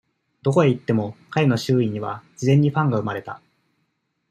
[0.41, 3.39] どこへ行っても、彼の周囲には、自然にファンが生まれた。